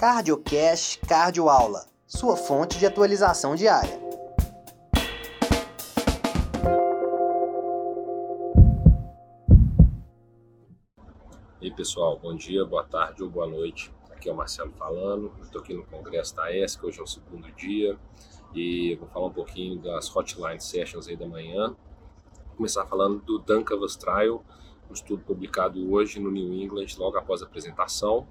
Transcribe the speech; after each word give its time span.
CardioCast 0.00 0.98
Cardio 1.00 1.50
Aula, 1.50 1.84
sua 2.06 2.34
fonte 2.34 2.78
de 2.78 2.86
atualização 2.86 3.54
diária. 3.54 4.00
E 11.60 11.66
aí 11.66 11.70
pessoal, 11.70 12.18
bom 12.18 12.34
dia, 12.34 12.64
boa 12.64 12.82
tarde 12.82 13.22
ou 13.22 13.28
boa 13.28 13.46
noite. 13.46 13.92
Aqui 14.10 14.30
é 14.30 14.32
o 14.32 14.34
Marcelo 14.34 14.72
falando, 14.72 15.34
estou 15.42 15.60
aqui 15.60 15.74
no 15.74 15.84
Congresso 15.84 16.34
da 16.34 16.50
ESC, 16.50 16.82
hoje 16.82 16.98
é 16.98 17.02
o 17.02 17.06
segundo 17.06 17.52
dia 17.52 17.98
e 18.54 18.94
vou 18.94 19.06
falar 19.06 19.26
um 19.26 19.34
pouquinho 19.34 19.78
das 19.82 20.16
Hotline 20.16 20.62
Sessions 20.62 21.08
aí 21.08 21.16
da 21.16 21.26
manhã. 21.26 21.76
Vou 22.46 22.56
começar 22.56 22.86
falando 22.86 23.20
do 23.20 23.38
Duncavas 23.38 23.96
Trial, 23.96 24.42
um 24.88 24.94
estudo 24.94 25.22
publicado 25.22 25.92
hoje 25.92 26.18
no 26.18 26.30
New 26.30 26.54
England, 26.54 26.86
logo 26.96 27.18
após 27.18 27.42
a 27.42 27.44
apresentação. 27.44 28.26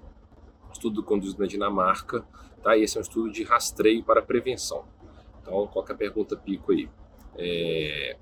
Estudo 0.72 1.02
conduzido 1.02 1.40
na 1.40 1.46
Dinamarca, 1.46 2.24
tá? 2.62 2.76
esse 2.76 2.96
é 2.96 3.00
um 3.00 3.02
estudo 3.02 3.30
de 3.30 3.42
rastreio 3.42 4.02
para 4.02 4.22
prevenção. 4.22 4.84
Então, 5.40 5.66
qualquer 5.66 5.96
pergunta 5.96 6.36
pico 6.36 6.72
aí. 6.72 6.88
É, 7.36 8.16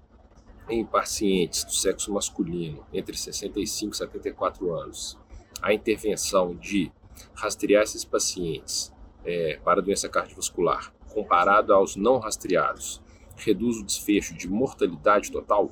em 0.69 0.85
pacientes 0.85 1.65
do 1.65 1.73
sexo 1.73 2.13
masculino 2.13 2.85
entre 2.93 3.17
65 3.17 3.95
e 3.95 3.97
74 3.97 4.75
anos, 4.75 5.19
a 5.63 5.73
intervenção 5.73 6.55
de 6.55 6.93
rastrear 7.35 7.83
esses 7.83 8.05
pacientes 8.05 8.93
é, 9.25 9.59
para 9.65 9.81
doença 9.81 10.09
cardiovascular 10.09 10.93
comparado 11.09 11.73
aos 11.73 11.97
não 11.97 12.19
rastreados 12.19 13.03
reduz 13.37 13.79
o 13.79 13.85
desfecho 13.85 14.35
de 14.35 14.49
mortalidade 14.49 15.31
total? 15.31 15.71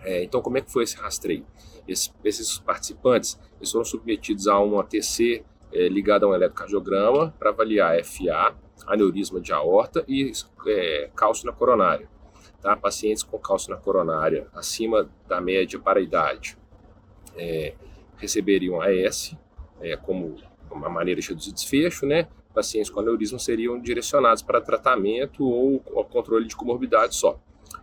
É, 0.00 0.22
então, 0.22 0.40
como 0.40 0.58
é 0.58 0.60
que 0.60 0.70
foi 0.70 0.84
esse 0.84 0.96
rastreio? 0.96 1.46
Esse, 1.88 2.10
esses 2.24 2.58
participantes 2.58 3.38
eles 3.58 3.70
foram 3.70 3.84
submetidos 3.84 4.46
a 4.46 4.60
um 4.60 4.78
ATC 4.78 5.44
é, 5.72 5.88
ligado 5.88 6.26
a 6.26 6.28
um 6.28 6.34
eletrocardiograma 6.34 7.34
para 7.38 7.50
avaliar 7.50 8.02
FA, 8.04 8.54
aneurisma 8.86 9.40
de 9.40 9.52
aorta 9.52 10.04
e 10.06 10.32
é, 10.66 11.10
cálcio 11.14 11.46
na 11.46 11.52
coronária. 11.52 12.08
Tá? 12.60 12.76
Pacientes 12.76 13.22
com 13.22 13.38
cálcio 13.38 13.70
na 13.70 13.76
coronária 13.76 14.46
acima 14.54 15.08
da 15.28 15.40
média 15.40 15.78
para 15.78 15.98
a 15.98 16.02
idade 16.02 16.56
é, 17.36 17.74
receberiam 18.16 18.80
AS 18.80 19.36
é, 19.80 19.96
como 19.96 20.36
uma 20.70 20.88
maneira 20.88 21.20
de 21.20 21.28
reduzir 21.28 21.52
desfecho, 21.52 22.06
né? 22.06 22.28
Pacientes 22.54 22.90
com 22.90 23.00
aneurisma 23.00 23.38
seriam 23.38 23.78
direcionados 23.78 24.42
para 24.42 24.60
tratamento 24.60 25.44
ou, 25.44 25.82
ou 25.86 26.04
controle 26.04 26.46
de 26.46 26.56
comorbidade 26.56 27.14
só. 27.14 27.38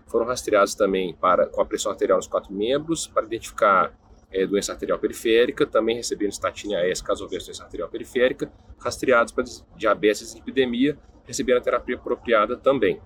Foram 0.08 0.26
rastreados 0.26 0.76
também 0.76 1.14
para, 1.14 1.46
com 1.46 1.62
a 1.62 1.66
pressão 1.66 1.92
arterial 1.92 2.18
nos 2.18 2.28
quatro 2.28 2.52
membros 2.52 3.08
para 3.08 3.26
identificar 3.26 3.94
é, 4.34 4.46
doença 4.48 4.72
arterial 4.72 4.98
periférica, 4.98 5.66
também 5.66 5.96
recebendo 5.96 6.32
estatina 6.32 6.80
AS 6.82 7.02
caso 7.02 7.24
houvesse 7.24 7.46
doença 7.46 7.64
arterial 7.64 7.88
periférica, 7.88 8.52
rastreados 8.80 9.32
para 9.32 9.44
diabetes 9.78 10.34
e 10.34 10.40
epidemia, 10.40 10.98
recebendo 11.26 11.58
a 11.58 11.62
terapia 11.62 11.96
apropriada 11.96 12.58
também. 12.58 13.00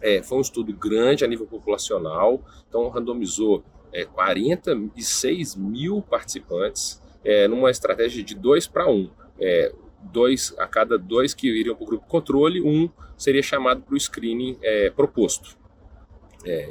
É, 0.00 0.22
foi 0.22 0.38
um 0.38 0.40
estudo 0.40 0.72
grande 0.72 1.24
a 1.24 1.28
nível 1.28 1.46
populacional, 1.46 2.42
então 2.68 2.88
randomizou 2.88 3.64
é, 3.92 4.04
46 4.04 5.56
mil 5.56 6.00
participantes 6.02 7.02
é, 7.24 7.48
numa 7.48 7.70
estratégia 7.70 8.22
de 8.22 8.34
2 8.34 8.68
para 8.68 8.88
1. 8.88 9.10
É, 9.40 9.74
dois, 10.12 10.54
a 10.58 10.66
cada 10.66 10.96
dois 10.96 11.34
que 11.34 11.48
iriam 11.48 11.74
para 11.74 11.82
o 11.82 11.86
grupo 11.86 12.06
controle, 12.06 12.62
um 12.62 12.88
seria 13.16 13.42
chamado 13.42 13.82
para 13.82 13.94
o 13.94 13.98
screening 13.98 14.56
é, 14.62 14.90
proposto. 14.90 15.56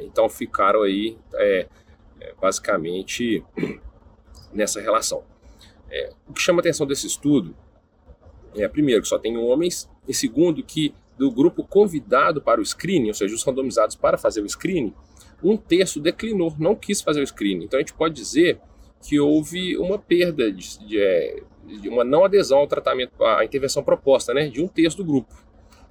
Então 0.04 0.26
ficaram 0.26 0.84
aí 0.84 1.18
é, 2.20 2.34
basicamente 2.40 3.44
nessa 4.52 4.80
relação. 4.80 5.24
É, 5.90 6.12
o 6.28 6.32
que 6.32 6.40
chama 6.40 6.60
a 6.60 6.62
atenção 6.62 6.86
desse 6.86 7.06
estudo 7.06 7.56
é, 8.54 8.66
primeiro, 8.68 9.02
que 9.02 9.08
só 9.08 9.18
tem 9.18 9.36
homens, 9.36 9.88
e 10.08 10.14
segundo, 10.14 10.62
que 10.62 10.94
do 11.18 11.30
grupo 11.30 11.64
convidado 11.64 12.42
para 12.42 12.60
o 12.60 12.64
screening, 12.64 13.08
ou 13.08 13.14
seja, 13.14 13.34
os 13.34 13.42
randomizados 13.42 13.96
para 13.96 14.18
fazer 14.18 14.40
o 14.42 14.48
screening, 14.48 14.94
um 15.42 15.56
terço 15.56 16.00
declinou, 16.00 16.54
não 16.58 16.74
quis 16.74 17.00
fazer 17.00 17.20
o 17.20 17.26
screening. 17.26 17.64
Então 17.64 17.78
a 17.78 17.82
gente 17.82 17.94
pode 17.94 18.14
dizer 18.14 18.58
que 19.02 19.18
houve 19.20 19.76
uma 19.76 19.98
perda 19.98 20.50
de, 20.50 20.78
de, 20.86 21.00
é, 21.00 21.42
de 21.80 21.88
uma 21.88 22.04
não 22.04 22.24
adesão 22.24 22.58
ao 22.58 22.66
tratamento, 22.66 23.22
à 23.22 23.44
intervenção 23.44 23.82
proposta, 23.82 24.34
né, 24.34 24.48
de 24.48 24.62
um 24.62 24.68
terço 24.68 24.96
do 24.96 25.04
grupo, 25.04 25.34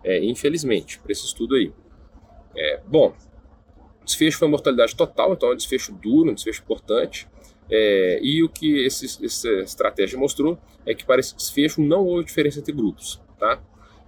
é, 0.04 0.24
infelizmente, 0.24 1.00
para 1.00 1.12
esse 1.12 1.26
estudo 1.26 1.56
aí. 1.56 1.72
É, 2.56 2.82
bom, 2.86 3.14
o 4.06 4.14
desfecho 4.16 4.38
foi 4.38 4.48
mortalidade 4.48 4.96
total, 4.96 5.34
então 5.34 5.50
é 5.50 5.54
um 5.54 5.56
desfecho 5.56 5.92
duro, 5.92 6.30
um 6.30 6.36
desfecho 6.36 6.62
importante. 6.62 7.28
É, 7.68 8.20
e 8.22 8.44
o 8.44 8.48
que 8.48 8.86
esse, 8.86 9.26
essa 9.26 9.50
estratégia 9.62 10.20
mostrou 10.20 10.60
é 10.86 10.94
que 10.94 11.04
para 11.04 11.20
esse 11.20 11.36
desfecho 11.36 11.82
não 11.82 12.06
houve 12.06 12.26
diferença 12.26 12.60
entre 12.60 12.72
grupos. 12.72 13.20
Tá? 13.40 13.60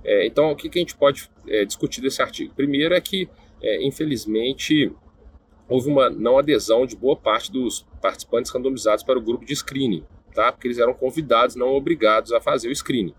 É, 0.04 0.28
então, 0.28 0.52
o 0.52 0.56
que, 0.56 0.70
que, 0.70 0.78
a 0.78 0.82
gente 0.82 0.96
pode 0.96 1.32
é, 1.48 1.66
discutir 1.66 2.00
desse 2.00 2.22
artigo? 2.22 2.54
Primeiro 2.54 2.94
é 2.94 3.02
que, 3.02 3.28
é, 3.60 3.84
infelizmente, 3.84 4.92
houve 5.68 5.90
uma 5.90 6.12
não 6.12 6.38
adesão 6.38 6.86
de 6.86 6.96
boa 6.96 7.16
parte 7.16 7.52
dos 7.52 7.84
participantes 8.00 8.52
randomizados 8.52 9.04
para 9.04 9.18
o 9.18 9.22
grupo 9.22 9.46
de 9.46 9.56
screening, 9.56 10.04
tá? 10.36 10.52
porque 10.52 10.68
eles 10.68 10.78
eram 10.78 10.94
convidados, 10.94 11.56
não 11.56 11.70
obrigados 11.70 12.32
a 12.32 12.40
fazer 12.40 12.70
o 12.70 12.76
screening. 12.76 13.16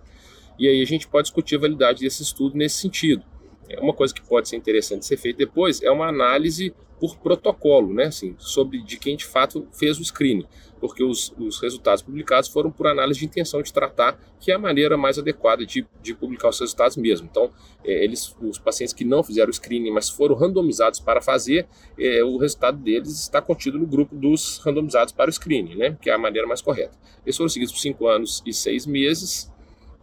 E 0.57 0.69
aí 0.69 0.81
a 0.81 0.87
gente 0.87 1.09
pode 1.09 1.25
discutir 1.25 1.57
a 1.57 1.59
validade 1.59 2.05
desse 2.05 2.23
estudo 2.23 2.57
nesse 2.57 2.77
sentido. 2.77 3.25
É 3.69 3.81
uma 3.81 3.93
coisa 3.93 4.15
que 4.15 4.23
pode 4.23 4.49
ser 4.49 4.57
interessante 4.57 5.05
ser 5.05 5.17
feita 5.17 5.39
depois 5.39 5.83
é 5.83 5.91
uma 5.91 6.09
análise 6.09 6.75
por 6.99 7.17
protocolo, 7.17 7.95
né, 7.95 8.07
assim, 8.07 8.35
sobre 8.39 8.83
de 8.83 8.99
quem 8.99 9.17
de 9.17 9.25
fato 9.25 9.67
fez 9.73 9.99
o 9.99 10.05
screening, 10.05 10.47
porque 10.81 11.03
os, 11.03 11.33
os 11.39 11.61
resultados 11.61 12.03
publicados 12.03 12.49
foram 12.49 12.71
por 12.71 12.87
análise 12.87 13.21
de 13.21 13.27
intenção 13.27 13.63
de 13.63 13.73
tratar, 13.73 14.19
que 14.41 14.51
é 14.51 14.55
a 14.55 14.59
maneira 14.59 14.97
mais 14.97 15.19
adequada 15.19 15.65
de, 15.65 15.87
de 16.03 16.15
publicar 16.15 16.49
os 16.49 16.59
resultados 16.59 16.97
mesmo. 16.97 17.29
Então, 17.31 17.51
é, 17.85 18.05
eles, 18.05 18.35
os 18.41 18.59
pacientes 18.59 18.93
que 18.93 19.05
não 19.05 19.23
fizeram 19.23 19.49
o 19.49 19.53
screening, 19.53 19.91
mas 19.91 20.09
foram 20.09 20.35
randomizados 20.35 21.01
para 21.01 21.21
fazer, 21.21 21.69
é, 21.99 22.23
o 22.25 22.37
resultado 22.37 22.79
deles 22.79 23.21
está 23.21 23.41
contido 23.41 23.79
no 23.79 23.87
grupo 23.87 24.15
dos 24.15 24.59
randomizados 24.59 25.13
para 25.13 25.31
o 25.31 25.33
screening, 25.33 25.77
né, 25.77 25.97
que 26.01 26.11
é 26.11 26.15
a 26.15 26.19
maneira 26.19 26.47
mais 26.47 26.61
correta. 26.61 26.97
Eles 27.25 27.37
foram 27.37 27.49
seguidos 27.49 27.73
por 27.73 27.81
5 27.81 28.07
anos 28.09 28.43
e 28.45 28.53
6 28.53 28.87
meses, 28.87 29.53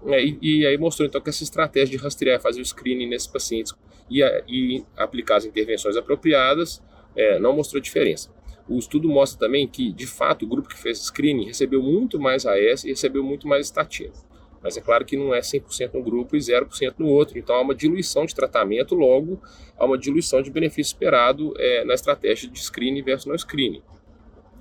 e, 0.08 0.38
e, 0.42 0.66
aí 0.68 0.78
mostrou 0.78 1.08
então 1.08 1.20
que 1.20 1.30
essa 1.30 1.44
estratégia 1.44 1.98
de 1.98 2.04
rastrear, 2.04 2.40
fazer 2.40 2.62
o 2.62 2.66
screening 2.66 3.08
nesses 3.08 3.28
pacientes 3.28 3.74
e, 4.10 4.22
e 4.48 4.84
aplicar 4.96 5.38
as 5.38 5.46
intervenções 5.46 5.96
apropriadas 5.96 6.82
é, 7.16 7.40
não 7.40 7.56
mostrou 7.56 7.82
diferença. 7.82 8.30
O 8.68 8.78
estudo 8.78 9.08
mostra 9.08 9.40
também 9.40 9.68
que, 9.68 9.92
de 9.92 10.08
fato, 10.08 10.44
o 10.44 10.48
grupo 10.48 10.68
que 10.68 10.78
fez 10.78 11.00
screening 11.00 11.46
recebeu 11.46 11.82
muito 11.82 12.20
mais 12.20 12.46
AS 12.46 12.84
e 12.84 12.90
recebeu 12.90 13.24
muito 13.24 13.48
mais 13.48 13.68
estatina. 13.68 14.14
Mas 14.62 14.76
é 14.76 14.82
claro 14.82 15.06
que 15.06 15.16
não 15.16 15.34
é 15.34 15.42
100% 15.42 15.94
no 15.94 16.02
grupo 16.02 16.36
e 16.36 16.40
0% 16.40 16.96
no 16.98 17.08
outro. 17.08 17.38
Então 17.38 17.56
há 17.56 17.62
uma 17.62 17.76
diluição 17.76 18.26
de 18.26 18.34
tratamento, 18.34 18.96
logo 18.96 19.40
há 19.78 19.86
uma 19.86 19.98
diluição 19.98 20.42
de 20.42 20.50
benefício 20.50 20.90
esperado 20.90 21.54
é, 21.58 21.86
na 21.86 21.94
estratégia 21.94 22.50
de 22.50 22.60
screening 22.60 23.04
versus 23.04 23.28
não 23.28 23.38
screening. 23.38 23.84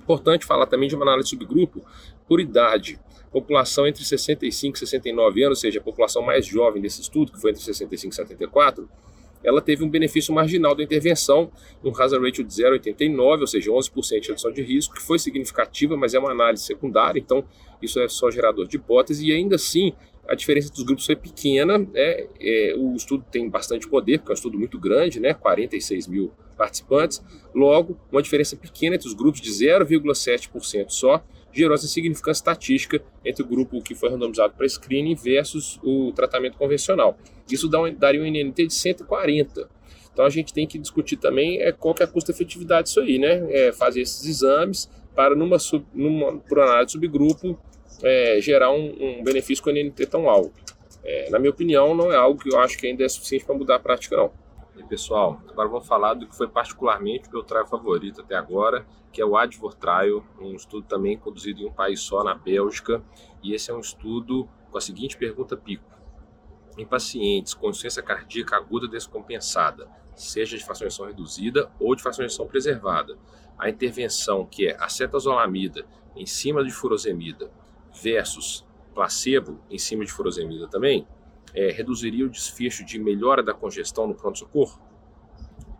Importante 0.03 0.45
falar 0.45 0.67
também 0.67 0.87
de 0.87 0.95
uma 0.95 1.03
análise 1.03 1.29
de 1.29 1.29
subgrupo 1.31 1.83
por 2.27 2.39
idade 2.39 2.99
população 3.35 3.85
entre 3.85 4.05
65 4.05 4.77
e 4.77 4.79
69 4.79 5.43
anos, 5.43 5.57
ou 5.57 5.61
seja, 5.61 5.79
a 5.79 5.83
população 5.83 6.21
mais 6.21 6.45
jovem 6.45 6.81
desse 6.81 7.01
estudo, 7.01 7.33
que 7.33 7.41
foi 7.41 7.51
entre 7.51 7.61
65 7.61 8.13
e 8.13 8.15
74, 8.15 8.89
ela 9.43 9.61
teve 9.61 9.83
um 9.83 9.89
benefício 9.89 10.33
marginal 10.33 10.73
da 10.73 10.81
intervenção, 10.81 11.51
um 11.83 11.89
hazard 11.89 12.25
ratio 12.25 12.45
de 12.45 12.53
0,89, 12.53 13.41
ou 13.41 13.47
seja, 13.47 13.69
11% 13.69 14.21
de 14.21 14.27
redução 14.29 14.51
de 14.53 14.61
risco, 14.61 14.95
que 14.95 15.01
foi 15.01 15.19
significativa, 15.19 15.97
mas 15.97 16.13
é 16.13 16.19
uma 16.19 16.31
análise 16.31 16.63
secundária, 16.63 17.19
então 17.19 17.43
isso 17.81 17.99
é 17.99 18.07
só 18.07 18.31
gerador 18.31 18.67
de 18.67 18.77
hipótese, 18.77 19.27
e 19.27 19.33
ainda 19.33 19.55
assim 19.55 19.91
a 20.27 20.33
diferença 20.33 20.71
dos 20.71 20.83
grupos 20.83 21.05
foi 21.05 21.17
pequena, 21.17 21.85
é, 21.93 22.27
é, 22.39 22.75
o 22.77 22.95
estudo 22.95 23.25
tem 23.29 23.49
bastante 23.49 23.87
poder, 23.87 24.19
porque 24.19 24.31
é 24.31 24.33
um 24.33 24.35
estudo 24.35 24.57
muito 24.57 24.79
grande, 24.79 25.19
né, 25.19 25.33
46 25.33 26.07
mil 26.07 26.31
participantes, 26.57 27.21
logo, 27.53 27.99
uma 28.09 28.21
diferença 28.21 28.55
pequena 28.55 28.95
entre 28.95 29.09
os 29.09 29.13
grupos 29.13 29.41
de 29.41 29.51
0,7% 29.51 30.89
só, 30.89 31.21
gerou 31.55 31.73
essa 31.73 31.87
significância 31.87 32.41
estatística 32.41 33.01
entre 33.23 33.43
o 33.43 33.47
grupo 33.47 33.81
que 33.81 33.95
foi 33.95 34.09
randomizado 34.09 34.53
para 34.55 34.67
screening 34.67 35.15
versus 35.15 35.79
o 35.81 36.11
tratamento 36.11 36.57
convencional. 36.57 37.17
Isso 37.49 37.69
dá 37.69 37.81
um, 37.81 37.93
daria 37.93 38.21
um 38.21 38.25
NNT 38.25 38.67
de 38.67 38.73
140. 38.73 39.69
Então 40.11 40.25
a 40.25 40.29
gente 40.29 40.53
tem 40.53 40.67
que 40.67 40.77
discutir 40.77 41.17
também 41.17 41.61
é, 41.61 41.71
qual 41.71 41.93
que 41.93 42.03
é 42.03 42.05
a 42.05 42.07
custo-efetividade 42.07 42.87
disso 42.87 42.99
aí, 42.99 43.17
né? 43.17 43.45
É, 43.49 43.71
fazer 43.71 44.01
esses 44.01 44.25
exames 44.25 44.89
para, 45.15 45.35
numa, 45.35 45.57
sub, 45.57 45.85
numa 45.93 46.37
por 46.39 46.59
análise 46.59 46.91
subgrupo, 46.91 47.57
é, 48.03 48.39
gerar 48.41 48.71
um, 48.71 48.95
um, 48.99 49.23
benefício 49.23 49.63
com 49.63 49.69
NNT 49.69 50.05
tão 50.07 50.29
alto. 50.29 50.53
É, 51.03 51.29
na 51.29 51.39
minha 51.39 51.51
opinião, 51.51 51.95
não 51.95 52.11
é 52.11 52.15
algo 52.15 52.41
que 52.41 52.53
eu 52.53 52.59
acho 52.59 52.77
que 52.77 52.87
ainda 52.87 53.03
é 53.03 53.09
suficiente 53.09 53.45
para 53.45 53.55
mudar 53.55 53.75
a 53.75 53.79
prática, 53.79 54.17
não. 54.17 54.31
E 54.77 54.83
pessoal, 54.83 55.41
agora 55.47 55.69
vamos 55.69 55.87
falar 55.87 56.15
do 56.15 56.27
que 56.27 56.35
foi 56.35 56.49
particularmente 56.49 57.31
meu 57.31 57.43
trial 57.43 57.65
favorito 57.65 58.21
até 58.21 58.35
agora, 58.35 58.85
que 59.11 59.21
é 59.21 59.25
o 59.25 59.37
Advor 59.37 59.73
Trial, 59.73 60.21
um 60.39 60.53
estudo 60.53 60.85
também 60.85 61.17
conduzido 61.17 61.61
em 61.61 61.65
um 61.65 61.71
país 61.71 62.01
só, 62.01 62.23
na 62.23 62.35
Bélgica, 62.35 63.01
e 63.41 63.53
esse 63.53 63.71
é 63.71 63.73
um 63.73 63.79
estudo 63.79 64.49
com 64.69 64.77
a 64.77 64.81
seguinte 64.81 65.15
pergunta 65.17 65.55
pico. 65.55 65.89
Em 66.77 66.85
pacientes 66.85 67.53
com 67.53 67.69
insuficiência 67.69 68.03
cardíaca 68.03 68.57
aguda 68.57 68.85
descompensada, 68.85 69.87
seja 70.13 70.57
de 70.57 70.65
fração 70.65 71.05
reduzida 71.05 71.71
ou 71.79 71.95
de 71.95 72.03
fração 72.03 72.45
preservada, 72.45 73.17
a 73.57 73.69
intervenção 73.69 74.45
que 74.45 74.67
é 74.67 74.75
acetazolamida 74.77 75.85
em 76.17 76.25
cima 76.25 76.61
de 76.63 76.71
furosemida 76.71 77.49
versus 77.93 78.65
placebo 78.93 79.59
em 79.69 79.77
cima 79.77 80.03
de 80.03 80.11
furosemida 80.11 80.67
também 80.67 81.07
é, 81.55 81.71
reduziria 81.71 82.25
o 82.25 82.29
desfecho 82.29 82.83
de 82.85 82.99
melhora 82.99 83.41
da 83.41 83.53
congestão 83.53 84.05
no 84.05 84.13
pronto-socorro? 84.13 84.79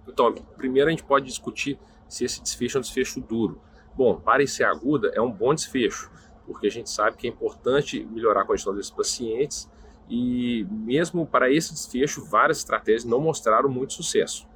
Então, 0.08 0.34
primeiro 0.56 0.88
a 0.88 0.92
gente 0.92 1.04
pode 1.04 1.26
discutir 1.26 1.78
se 2.08 2.24
esse 2.24 2.42
desfecho 2.42 2.78
é 2.78 2.80
um 2.80 2.82
desfecho 2.82 3.20
duro. 3.20 3.60
Bom, 3.96 4.20
para 4.20 4.44
IC 4.44 4.64
aguda 4.64 5.12
é 5.14 5.22
um 5.22 5.32
bom 5.32 5.54
desfecho, 5.54 6.10
porque 6.46 6.68
a 6.68 6.72
gente 6.72 6.90
sabe 6.90 7.18
que 7.18 7.28
é 7.28 7.30
importante 7.30 8.06
melhorar 8.06 8.42
a 8.42 8.46
congestão 8.46 8.74
desses 8.74 8.92
pacientes 8.92 9.70
e 10.10 10.66
mesmo 10.70 11.26
para 11.26 11.52
esse 11.52 11.74
desfecho, 11.74 12.24
várias 12.24 12.60
estratégias 12.60 13.06
não 13.06 13.20
mostraram 13.20 13.70
muito 13.70 13.94
sucesso. 13.94 14.48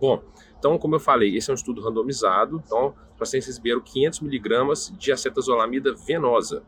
Bom, 0.00 0.22
então, 0.58 0.78
como 0.78 0.94
eu 0.94 1.00
falei, 1.00 1.36
esse 1.36 1.50
é 1.50 1.52
um 1.52 1.56
estudo 1.56 1.80
randomizado, 1.80 2.62
então 2.64 2.94
os 3.12 3.18
pacientes 3.18 3.48
receberam 3.48 3.80
500 3.80 4.20
miligramas 4.20 4.92
de 4.96 5.10
acetazolamida 5.10 5.94
venosa, 5.94 6.62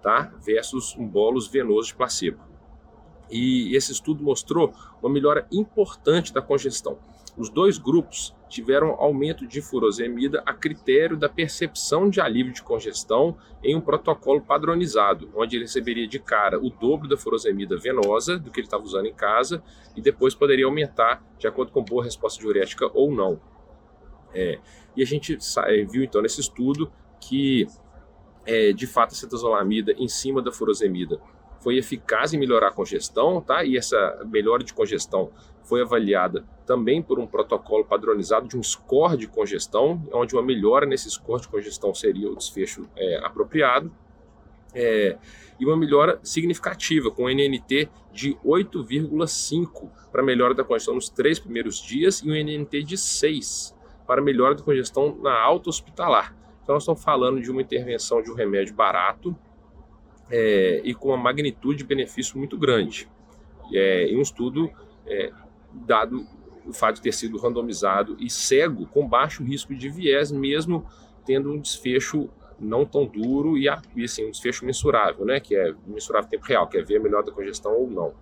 tá? 0.00 0.32
Versus 0.44 0.96
um 0.96 1.06
bolos 1.06 1.48
venoso 1.48 1.88
de 1.88 1.94
placebo. 1.94 2.49
E 3.30 3.74
esse 3.76 3.92
estudo 3.92 4.22
mostrou 4.22 4.72
uma 5.02 5.12
melhora 5.12 5.46
importante 5.50 6.32
da 6.32 6.42
congestão. 6.42 6.98
Os 7.36 7.48
dois 7.48 7.78
grupos 7.78 8.34
tiveram 8.48 8.96
aumento 8.98 9.46
de 9.46 9.62
furosemida 9.62 10.42
a 10.44 10.52
critério 10.52 11.16
da 11.16 11.28
percepção 11.28 12.10
de 12.10 12.20
alívio 12.20 12.52
de 12.52 12.62
congestão 12.62 13.36
em 13.62 13.76
um 13.76 13.80
protocolo 13.80 14.40
padronizado, 14.40 15.30
onde 15.34 15.56
ele 15.56 15.64
receberia 15.64 16.06
de 16.08 16.18
cara 16.18 16.58
o 16.58 16.68
dobro 16.68 17.08
da 17.08 17.16
furosemida 17.16 17.78
venosa 17.78 18.36
do 18.36 18.50
que 18.50 18.60
ele 18.60 18.66
estava 18.66 18.82
usando 18.82 19.06
em 19.06 19.14
casa 19.14 19.62
e 19.96 20.02
depois 20.02 20.34
poderia 20.34 20.66
aumentar 20.66 21.24
de 21.38 21.46
acordo 21.46 21.70
com 21.70 21.84
boa 21.84 22.02
resposta 22.02 22.40
diurética 22.40 22.90
ou 22.92 23.12
não. 23.12 23.40
É, 24.34 24.58
e 24.96 25.02
a 25.02 25.06
gente 25.06 25.38
é, 25.66 25.84
viu 25.84 26.02
então 26.02 26.20
nesse 26.20 26.40
estudo 26.40 26.92
que 27.20 27.66
é, 28.44 28.72
de 28.72 28.86
fato 28.86 29.12
a 29.12 29.14
cetazolamida 29.14 29.92
em 29.92 30.08
cima 30.08 30.42
da 30.42 30.50
furosemida 30.50 31.20
foi 31.60 31.76
eficaz 31.76 32.32
em 32.32 32.38
melhorar 32.38 32.68
a 32.68 32.72
congestão, 32.72 33.40
tá? 33.40 33.62
E 33.64 33.76
essa 33.76 34.20
melhora 34.26 34.64
de 34.64 34.72
congestão 34.72 35.30
foi 35.62 35.82
avaliada 35.82 36.44
também 36.66 37.02
por 37.02 37.18
um 37.18 37.26
protocolo 37.26 37.84
padronizado 37.84 38.48
de 38.48 38.56
um 38.56 38.62
score 38.62 39.16
de 39.16 39.28
congestão, 39.28 40.02
onde 40.12 40.34
uma 40.34 40.42
melhora 40.42 40.86
nesse 40.86 41.10
score 41.10 41.42
de 41.42 41.48
congestão 41.48 41.94
seria 41.94 42.30
o 42.30 42.36
desfecho 42.36 42.88
é, 42.96 43.20
apropriado. 43.24 43.92
É, 44.72 45.18
e 45.58 45.66
uma 45.66 45.76
melhora 45.76 46.18
significativa, 46.22 47.10
com 47.10 47.28
NNT 47.28 47.88
de 48.12 48.34
8,5 48.44 49.90
para 50.10 50.22
melhora 50.22 50.54
da 50.54 50.64
congestão 50.64 50.94
nos 50.94 51.08
três 51.08 51.38
primeiros 51.38 51.80
dias 51.80 52.20
e 52.20 52.30
um 52.30 52.34
NNT 52.34 52.82
de 52.82 52.96
6 52.96 53.76
para 54.06 54.22
melhora 54.22 54.54
da 54.54 54.62
congestão 54.62 55.16
na 55.20 55.38
alta 55.38 55.68
hospitalar. 55.68 56.34
Então, 56.62 56.74
nós 56.74 56.82
estamos 56.82 57.02
falando 57.02 57.40
de 57.40 57.50
uma 57.50 57.62
intervenção 57.62 58.22
de 58.22 58.30
um 58.30 58.34
remédio 58.34 58.74
barato, 58.74 59.36
é, 60.30 60.80
e 60.84 60.94
com 60.94 61.08
uma 61.08 61.16
magnitude 61.16 61.78
de 61.78 61.84
benefício 61.84 62.38
muito 62.38 62.58
grande. 62.58 63.08
É, 63.72 64.04
em 64.06 64.16
um 64.16 64.22
estudo, 64.22 64.70
é, 65.06 65.32
dado 65.72 66.26
o 66.66 66.72
fato 66.72 66.96
de 66.96 67.02
ter 67.02 67.12
sido 67.12 67.38
randomizado 67.38 68.16
e 68.18 68.28
cego, 68.28 68.86
com 68.86 69.06
baixo 69.06 69.42
risco 69.42 69.74
de 69.74 69.88
viés, 69.88 70.30
mesmo 70.30 70.86
tendo 71.24 71.52
um 71.52 71.58
desfecho 71.58 72.28
não 72.58 72.84
tão 72.84 73.06
duro 73.06 73.56
e, 73.56 73.68
assim, 73.68 74.26
um 74.26 74.30
desfecho 74.30 74.66
mensurável, 74.66 75.24
né, 75.24 75.40
que 75.40 75.56
é 75.56 75.74
mensurável 75.86 76.26
em 76.26 76.30
tempo 76.30 76.44
real, 76.44 76.68
que 76.68 76.76
é 76.76 76.82
ver 76.82 76.98
a 76.98 77.00
melhor 77.00 77.22
da 77.22 77.32
congestão 77.32 77.72
ou 77.72 77.90
não. 77.90 78.12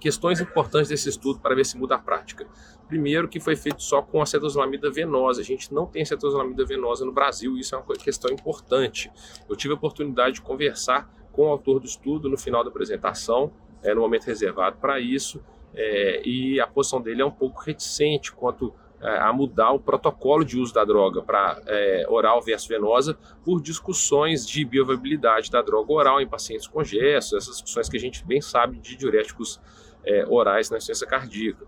Questões 0.00 0.40
importantes 0.40 0.88
desse 0.88 1.08
estudo 1.08 1.40
para 1.40 1.54
ver 1.54 1.64
se 1.64 1.76
muda 1.76 1.96
a 1.96 1.98
prática. 1.98 2.46
Primeiro, 2.86 3.28
que 3.28 3.38
foi 3.38 3.54
feito 3.54 3.82
só 3.82 4.00
com 4.00 4.22
acetosalamida 4.22 4.90
venosa. 4.90 5.40
A 5.40 5.44
gente 5.44 5.72
não 5.72 5.86
tem 5.86 6.02
acetosalamida 6.02 6.64
venosa 6.64 7.04
no 7.04 7.12
Brasil, 7.12 7.56
isso 7.56 7.74
é 7.74 7.78
uma 7.78 7.94
questão 7.96 8.32
importante. 8.32 9.10
Eu 9.48 9.56
tive 9.56 9.74
a 9.74 9.76
oportunidade 9.76 10.36
de 10.36 10.42
conversar 10.42 11.10
com 11.32 11.42
o 11.42 11.48
autor 11.48 11.80
do 11.80 11.86
estudo 11.86 12.28
no 12.28 12.36
final 12.36 12.64
da 12.64 12.70
apresentação, 12.70 13.52
é, 13.82 13.94
no 13.94 14.00
momento 14.00 14.24
reservado 14.24 14.76
para 14.78 14.98
isso, 14.98 15.40
é, 15.74 16.22
e 16.26 16.60
a 16.60 16.66
posição 16.66 17.00
dele 17.00 17.22
é 17.22 17.24
um 17.24 17.30
pouco 17.30 17.60
reticente 17.60 18.32
quanto 18.32 18.74
a 19.00 19.32
mudar 19.32 19.72
o 19.72 19.78
protocolo 19.78 20.44
de 20.44 20.58
uso 20.58 20.74
da 20.74 20.84
droga 20.84 21.22
para 21.22 21.60
é, 21.66 22.04
oral 22.08 22.42
versus 22.42 22.66
venosa 22.66 23.16
por 23.44 23.62
discussões 23.62 24.46
de 24.46 24.64
bioviabilidade 24.64 25.50
da 25.50 25.62
droga 25.62 25.92
oral 25.92 26.20
em 26.20 26.26
pacientes 26.26 26.66
com 26.66 26.82
gesso, 26.82 27.36
essas 27.36 27.54
discussões 27.54 27.88
que 27.88 27.96
a 27.96 28.00
gente 28.00 28.24
bem 28.24 28.40
sabe 28.40 28.78
de 28.78 28.96
diuréticos 28.96 29.60
é, 30.04 30.26
orais 30.26 30.70
na 30.70 30.80
ciência 30.80 31.06
cardíaca. 31.06 31.66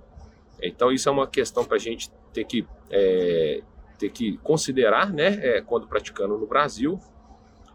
Então 0.62 0.90
isso 0.90 1.08
é 1.08 1.12
uma 1.12 1.26
questão 1.26 1.64
para 1.64 1.76
a 1.76 1.80
gente 1.80 2.10
ter 2.32 2.44
que, 2.44 2.66
é, 2.90 3.62
ter 3.98 4.10
que 4.10 4.36
considerar 4.38 5.12
né, 5.12 5.38
é, 5.40 5.60
quando 5.60 5.86
praticando 5.86 6.36
no 6.36 6.46
Brasil, 6.46 7.00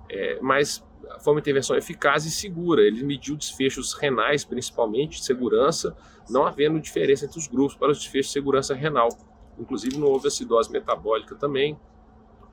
é, 0.09 0.37
mas 0.41 0.83
foi 1.23 1.33
uma 1.33 1.39
intervenção 1.39 1.75
eficaz 1.75 2.25
e 2.25 2.31
segura. 2.31 2.81
Ele 2.81 3.03
mediu 3.03 3.35
desfechos 3.35 3.93
renais, 3.93 4.43
principalmente, 4.43 5.19
de 5.19 5.25
segurança, 5.25 5.95
não 6.29 6.45
havendo 6.45 6.79
diferença 6.79 7.25
entre 7.25 7.37
os 7.37 7.47
grupos 7.47 7.75
para 7.75 7.91
os 7.91 7.99
desfechos 7.99 8.27
de 8.27 8.33
segurança 8.33 8.73
renal. 8.73 9.09
Inclusive 9.57 9.97
não 9.97 10.07
houve 10.07 10.27
acidose 10.27 10.71
metabólica 10.71 11.35
também. 11.35 11.77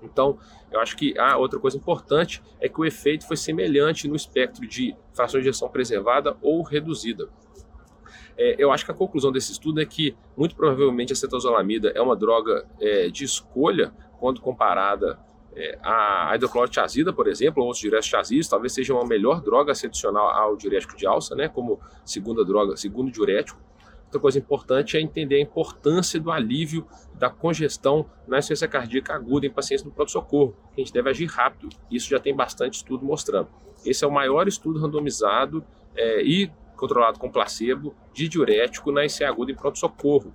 Então, 0.03 0.39
eu 0.71 0.81
acho 0.81 0.97
que 0.97 1.17
a 1.19 1.37
outra 1.37 1.59
coisa 1.59 1.77
importante 1.77 2.43
é 2.61 2.69
que 2.69 2.81
o 2.81 2.85
efeito 2.85 3.27
foi 3.27 3.37
semelhante 3.37 4.09
no 4.09 4.17
espectro 4.17 4.67
de 4.67 4.97
fração 5.13 5.41
de 5.41 5.49
ejeção 5.49 5.69
preservada 5.69 6.37
ou 6.43 6.63
reduzida. 6.63 7.29
É, 8.37 8.57
eu 8.59 8.73
acho 8.73 8.85
que 8.85 8.91
a 8.91 8.95
conclusão 8.95 9.31
desse 9.31 9.53
estudo 9.53 9.81
é 9.81 9.87
que, 9.87 10.17
muito 10.37 10.57
provavelmente, 10.57 11.13
a 11.13 11.17
cetazolamida 11.17 11.93
é 11.95 12.01
uma 12.01 12.17
droga 12.17 12.67
é, 12.81 13.09
de 13.09 13.25
escolha 13.25 13.93
quando 14.19 14.41
comparada 14.41 15.19
é, 15.55 15.79
à 15.83 16.33
hidroclorotiazida, 16.35 17.13
por 17.13 17.29
exemplo, 17.29 17.63
ou 17.63 17.67
outros 17.67 17.83
diuréticos 17.83 18.11
tiazídeos, 18.11 18.49
talvez 18.49 18.73
seja 18.73 18.95
uma 18.95 19.05
melhor 19.05 19.41
droga 19.41 19.73
a 19.73 19.75
se 19.75 19.87
adicionar 19.87 20.21
ao 20.21 20.57
diurético 20.57 20.97
de 20.97 21.07
alça, 21.07 21.35
né, 21.35 21.49
como 21.49 21.79
segunda 22.05 22.45
droga, 22.45 22.77
segundo 22.77 23.11
diurético. 23.11 23.61
Outra 24.13 24.21
coisa 24.21 24.39
importante 24.39 24.99
é 24.99 25.01
entender 25.01 25.37
a 25.37 25.41
importância 25.41 26.21
do 26.21 26.31
alívio 26.31 26.87
da 27.15 27.31
congestão 27.31 28.05
na 28.29 28.37
insuficiência 28.37 28.69
cardíaca 28.69 29.15
aguda 29.15 29.47
em 29.47 29.51
pacientes 29.51 29.83
no 29.87 29.91
pronto-socorro. 29.91 30.55
A 30.77 30.81
gente 30.81 30.93
deve 30.93 31.09
agir 31.09 31.25
rápido. 31.25 31.71
Isso 31.91 32.11
já 32.11 32.21
tem 32.21 32.37
bastante 32.37 32.75
estudo 32.75 33.07
mostrando. 33.07 33.49
Esse 33.87 34.05
é 34.05 34.07
o 34.07 34.11
maior 34.11 34.47
estudo 34.47 34.79
randomizado 34.79 35.65
é, 35.97 36.23
e 36.23 36.51
controlado 36.77 37.19
com 37.19 37.31
placebo 37.31 37.95
de 38.13 38.29
diurético 38.29 38.93
na 38.93 39.07
IC 39.07 39.25
aguda 39.25 39.51
em 39.51 39.55
pronto-socorro. 39.55 40.35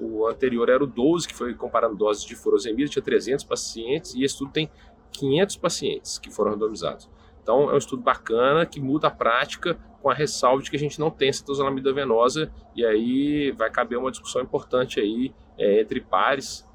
O 0.00 0.26
anterior 0.26 0.68
era 0.68 0.82
o 0.82 0.86
12, 0.86 1.28
que 1.28 1.34
foi 1.34 1.54
comparando 1.54 1.94
doses 1.94 2.24
de 2.24 2.34
furosemida, 2.34 2.90
tinha 2.90 3.04
300 3.04 3.44
pacientes, 3.44 4.16
e 4.16 4.24
esse 4.24 4.34
estudo 4.34 4.50
tem 4.50 4.68
500 5.12 5.56
pacientes 5.58 6.18
que 6.18 6.28
foram 6.28 6.50
randomizados. 6.50 7.08
Então 7.40 7.70
é 7.70 7.74
um 7.74 7.78
estudo 7.78 8.02
bacana 8.02 8.66
que 8.66 8.80
muda 8.80 9.06
a 9.06 9.10
prática 9.12 9.78
com 10.02 10.10
a 10.10 10.14
ressalva 10.14 10.62
de 10.62 10.70
que 10.70 10.76
a 10.76 10.78
gente 10.78 10.98
não 10.98 11.10
tem 11.10 11.32
cetosalamida 11.32 11.92
venosa 11.92 12.52
e 12.74 12.84
aí 12.84 13.52
vai 13.52 13.70
caber 13.70 13.98
uma 13.98 14.10
discussão 14.10 14.42
importante 14.42 14.98
aí 15.00 15.32
é, 15.56 15.80
entre 15.80 16.00
pares 16.00 16.68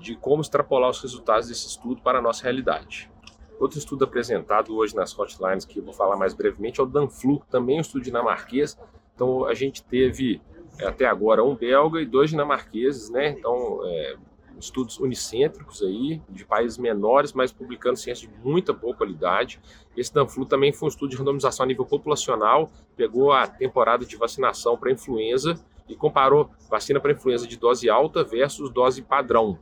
de 0.00 0.14
como 0.14 0.42
extrapolar 0.42 0.90
os 0.90 1.00
resultados 1.00 1.48
desse 1.48 1.66
estudo 1.66 2.02
para 2.02 2.18
a 2.18 2.22
nossa 2.22 2.42
realidade. 2.44 3.10
Outro 3.58 3.78
estudo 3.78 4.04
apresentado 4.04 4.76
hoje 4.76 4.94
nas 4.94 5.12
hotlines, 5.12 5.64
que 5.64 5.78
eu 5.78 5.82
vou 5.82 5.94
falar 5.94 6.16
mais 6.16 6.34
brevemente, 6.34 6.78
é 6.78 6.82
o 6.82 6.86
Danflu, 6.86 7.42
também 7.50 7.78
um 7.78 7.80
estudo 7.80 8.04
dinamarquês. 8.04 8.78
Então, 9.14 9.46
a 9.46 9.54
gente 9.54 9.82
teve 9.82 10.42
é, 10.78 10.86
até 10.86 11.06
agora 11.06 11.42
um 11.42 11.54
belga 11.54 12.00
e 12.00 12.04
dois 12.04 12.28
dinamarqueses, 12.28 13.08
né? 13.08 13.30
Então, 13.30 13.80
é, 13.84 14.16
estudos 14.58 14.98
unicêntricos 14.98 15.82
aí, 15.82 16.20
de 16.28 16.44
países 16.44 16.78
menores, 16.78 17.32
mas 17.32 17.52
publicando 17.52 17.96
ciência 17.96 18.28
de 18.28 18.34
muita 18.42 18.72
boa 18.72 18.94
qualidade. 18.94 19.60
Esse 19.96 20.12
Danflu 20.12 20.46
também 20.46 20.72
foi 20.72 20.86
um 20.86 20.90
estudo 20.90 21.10
de 21.10 21.16
randomização 21.16 21.64
a 21.64 21.66
nível 21.66 21.84
populacional, 21.84 22.70
pegou 22.96 23.32
a 23.32 23.46
temporada 23.46 24.04
de 24.04 24.16
vacinação 24.16 24.76
para 24.76 24.90
influenza 24.90 25.58
e 25.88 25.94
comparou 25.94 26.50
vacina 26.68 27.00
para 27.00 27.12
influenza 27.12 27.46
de 27.46 27.56
dose 27.56 27.88
alta 27.88 28.24
versus 28.24 28.70
dose 28.70 29.02
padrão, 29.02 29.58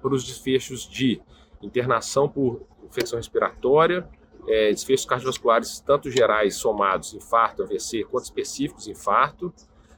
para 0.00 0.14
os 0.14 0.24
desfechos 0.24 0.88
de 0.88 1.20
internação 1.62 2.28
por 2.28 2.62
infecção 2.84 3.16
respiratória, 3.18 4.08
é, 4.46 4.70
desfechos 4.70 5.06
cardiovasculares, 5.06 5.80
tanto 5.80 6.10
gerais 6.10 6.56
somados, 6.56 7.14
infarto, 7.14 7.62
AVC, 7.62 8.04
quanto 8.04 8.24
específicos, 8.24 8.86
infarto, 8.86 9.52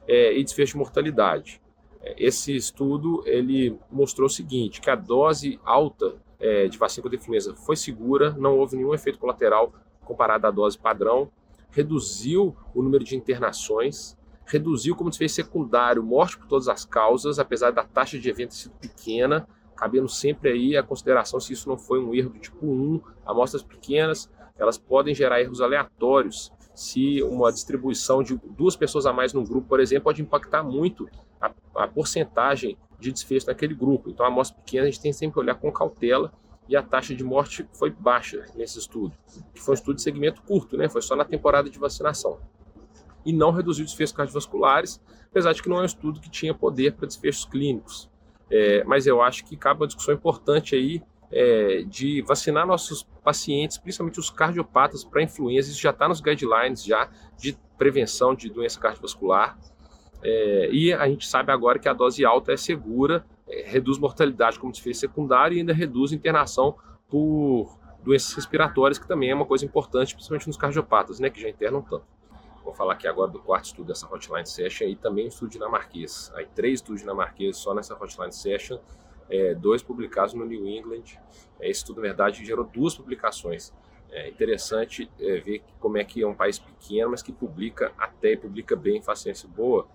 é, 0.07 0.37
e 0.37 0.43
desfecho 0.43 0.73
de 0.73 0.77
mortalidade. 0.77 1.61
Esse 2.17 2.55
estudo 2.55 3.23
ele 3.25 3.77
mostrou 3.91 4.27
o 4.27 4.29
seguinte, 4.29 4.79
que 4.79 4.89
a 4.89 4.95
dose 4.95 5.59
alta 5.65 6.15
é, 6.39 6.67
de 6.67 6.77
vacina 6.77 7.03
contra 7.03 7.17
influenza 7.17 7.55
foi 7.55 7.75
segura, 7.75 8.31
não 8.37 8.57
houve 8.57 8.75
nenhum 8.75 8.93
efeito 8.93 9.19
colateral 9.19 9.73
comparado 10.03 10.47
à 10.47 10.51
dose 10.51 10.77
padrão, 10.77 11.29
reduziu 11.71 12.55
o 12.73 12.81
número 12.81 13.03
de 13.03 13.15
internações, 13.15 14.17
reduziu 14.45 14.95
como 14.95 15.09
desfecho 15.09 15.35
secundário 15.35 16.01
morte 16.01 16.37
por 16.37 16.47
todas 16.47 16.67
as 16.67 16.85
causas, 16.85 17.39
apesar 17.39 17.71
da 17.71 17.83
taxa 17.83 18.17
de 18.17 18.29
evento 18.29 18.51
ter 18.51 18.55
sido 18.55 18.75
pequena, 18.79 19.47
cabendo 19.75 20.07
sempre 20.07 20.49
aí 20.51 20.77
a 20.77 20.83
consideração 20.83 21.39
se 21.39 21.53
isso 21.53 21.67
não 21.67 21.77
foi 21.77 21.99
um 22.03 22.13
erro 22.15 22.29
do 22.29 22.39
tipo 22.39 22.65
1, 22.65 23.01
amostras 23.25 23.61
pequenas, 23.61 24.29
elas 24.57 24.77
podem 24.77 25.13
gerar 25.13 25.41
erros 25.41 25.61
aleatórios. 25.61 26.51
Se 26.73 27.21
uma 27.23 27.51
distribuição 27.51 28.23
de 28.23 28.39
duas 28.55 28.75
pessoas 28.75 29.05
a 29.05 29.13
mais 29.13 29.33
no 29.33 29.43
grupo, 29.43 29.67
por 29.67 29.79
exemplo, 29.79 30.05
pode 30.05 30.21
impactar 30.21 30.63
muito 30.63 31.07
a, 31.41 31.51
a 31.75 31.87
porcentagem 31.87 32.77
de 32.99 33.11
desfecho 33.11 33.47
naquele 33.47 33.73
grupo. 33.73 34.09
Então, 34.09 34.25
a 34.25 34.29
amostra 34.29 34.57
pequena 34.57 34.83
a 34.83 34.89
gente 34.89 35.01
tem 35.01 35.13
sempre 35.13 35.33
que 35.33 35.39
olhar 35.39 35.55
com 35.55 35.71
cautela 35.71 36.31
e 36.67 36.75
a 36.75 36.83
taxa 36.83 37.15
de 37.15 37.23
morte 37.23 37.67
foi 37.73 37.89
baixa 37.89 38.45
nesse 38.55 38.77
estudo, 38.77 39.15
que 39.53 39.61
foi 39.61 39.73
um 39.73 39.75
estudo 39.75 39.95
de 39.95 40.01
segmento 40.01 40.41
curto, 40.41 40.75
né? 40.75 40.89
foi 40.89 41.01
só 41.01 41.15
na 41.15 41.23
temporada 41.23 41.69
de 41.69 41.79
vacinação. 41.79 42.39
E 43.25 43.31
não 43.31 43.51
reduziu 43.51 43.85
desfechos 43.85 44.15
cardiovasculares, 44.15 45.01
apesar 45.29 45.53
de 45.53 45.61
que 45.61 45.69
não 45.69 45.77
é 45.77 45.81
um 45.81 45.85
estudo 45.85 46.19
que 46.19 46.29
tinha 46.29 46.53
poder 46.53 46.93
para 46.93 47.07
desfechos 47.07 47.45
clínicos. 47.45 48.09
É, 48.49 48.83
mas 48.83 49.05
eu 49.05 49.21
acho 49.21 49.45
que 49.45 49.55
cabe 49.57 49.81
uma 49.81 49.87
discussão 49.87 50.13
importante 50.13 50.75
aí 50.75 51.01
é, 51.31 51.83
de 51.83 52.21
vacinar 52.21 52.65
nossos 52.65 53.03
pacientes, 53.23 53.77
principalmente 53.77 54.19
os 54.19 54.29
cardiopatas, 54.29 55.03
para 55.03 55.21
influenza. 55.21 55.69
Isso 55.69 55.81
já 55.81 55.89
está 55.89 56.07
nos 56.07 56.21
guidelines 56.21 56.83
já 56.83 57.09
de 57.37 57.57
prevenção 57.77 58.33
de 58.33 58.49
doença 58.49 58.79
cardiovascular. 58.79 59.57
É, 60.23 60.69
e 60.71 60.93
a 60.93 61.07
gente 61.07 61.27
sabe 61.27 61.51
agora 61.51 61.79
que 61.79 61.87
a 61.87 61.93
dose 61.93 62.25
alta 62.25 62.51
é 62.51 62.57
segura, 62.57 63.25
é, 63.47 63.63
reduz 63.69 63.97
mortalidade 63.97 64.59
como 64.59 64.71
desfecho 64.71 64.99
secundário 64.99 65.55
e 65.55 65.59
ainda 65.59 65.73
reduz 65.73 66.11
internação 66.11 66.75
por 67.07 67.77
doenças 68.03 68.33
respiratórias, 68.33 68.97
que 68.97 69.07
também 69.07 69.29
é 69.29 69.35
uma 69.35 69.45
coisa 69.45 69.65
importante, 69.65 70.13
principalmente 70.13 70.47
nos 70.47 70.57
cardiopatas, 70.57 71.19
né, 71.19 71.29
que 71.29 71.41
já 71.41 71.49
internam 71.49 71.81
tanto. 71.81 72.05
Vou 72.63 72.73
falar 72.73 72.93
aqui 72.93 73.07
agora 73.07 73.31
do 73.31 73.39
quarto 73.39 73.65
estudo 73.65 73.87
dessa 73.87 74.05
Hotline 74.13 74.45
Session 74.45 74.87
e 74.87 74.95
também 74.95 75.25
um 75.25 75.29
estudo 75.29 75.49
dinamarquês. 75.49 76.31
Aí 76.35 76.45
três 76.53 76.75
estudos 76.75 77.01
dinamarqueses 77.01 77.57
só 77.57 77.73
nessa 77.73 77.93
Hotline 77.93 78.33
Session, 78.33 78.79
é, 79.29 79.53
dois 79.55 79.81
publicados 79.81 80.33
no 80.33 80.45
New 80.45 80.67
England. 80.67 81.17
É, 81.59 81.69
esse 81.69 81.79
estudo, 81.79 82.01
na 82.01 82.07
verdade, 82.07 82.43
gerou 82.43 82.65
duas 82.65 82.93
publicações. 82.93 83.73
É 84.11 84.29
interessante 84.29 85.09
é, 85.19 85.39
ver 85.39 85.63
como 85.79 85.97
é 85.97 86.03
que 86.03 86.21
é 86.21 86.27
um 86.27 86.33
país 86.33 86.59
pequeno, 86.59 87.11
mas 87.11 87.21
que 87.21 87.31
publica 87.31 87.93
até 87.97 88.33
e 88.33 88.37
publica 88.37 88.75
bem, 88.75 89.01
faz 89.01 89.19
ciência 89.19 89.47
boa. 89.47 89.87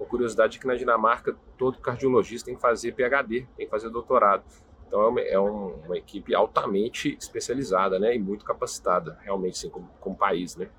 Uma 0.00 0.08
curiosidade 0.08 0.56
é 0.56 0.60
que 0.60 0.66
na 0.66 0.74
Dinamarca 0.74 1.36
todo 1.58 1.78
cardiologista 1.78 2.46
tem 2.46 2.54
que 2.54 2.60
fazer 2.60 2.92
PhD, 2.92 3.46
tem 3.54 3.66
que 3.66 3.70
fazer 3.70 3.90
doutorado. 3.90 4.42
Então 4.86 5.02
é 5.02 5.06
uma, 5.06 5.20
é 5.20 5.38
uma 5.38 5.98
equipe 5.98 6.34
altamente 6.34 7.16
especializada, 7.20 7.98
né, 7.98 8.16
e 8.16 8.18
muito 8.18 8.42
capacitada, 8.44 9.18
realmente, 9.22 9.58
assim, 9.58 9.68
como, 9.68 9.90
como 10.00 10.16
país, 10.16 10.56
né. 10.56 10.70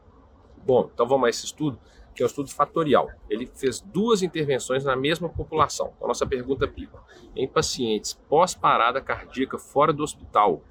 Bom, 0.66 0.90
então 0.92 1.08
vamos 1.08 1.28
a 1.28 1.30
esse 1.30 1.46
estudo, 1.46 1.80
que 2.16 2.24
é 2.24 2.26
um 2.26 2.28
estudo 2.28 2.50
fatorial. 2.50 3.10
Ele 3.30 3.46
fez 3.46 3.80
duas 3.80 4.24
intervenções 4.24 4.84
na 4.84 4.96
mesma 4.96 5.30
população. 5.30 5.94
Então, 5.96 6.06
a 6.06 6.10
nossa 6.10 6.26
pergunta 6.26 6.68
pico. 6.68 7.00
Em 7.36 7.48
pacientes 7.48 8.14
pós-parada 8.28 9.00
cardíaca 9.02 9.58
fora 9.58 9.94
do 9.94 10.04
hospital, 10.04 10.62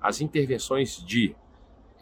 as 0.00 0.20
intervenções 0.20 1.02
de 1.02 1.34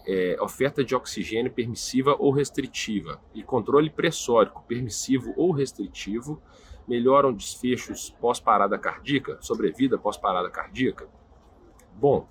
é, 0.07 0.37
oferta 0.41 0.85
de 0.85 0.95
oxigênio 0.95 1.53
permissiva 1.53 2.17
ou 2.19 2.31
restritiva 2.31 3.21
e 3.35 3.43
controle 3.43 3.91
pressórico 3.91 4.65
permissivo 4.67 5.33
ou 5.37 5.53
restritivo 5.53 6.41
melhoram 6.89 7.33
desfechos 7.33 8.11
pós-parada 8.21 8.79
cardíaca, 8.79 9.39
sobrevida 9.41 9.99
pós-parada 9.99 10.51
cardíaca? 10.51 11.09
Bom, 11.95 12.27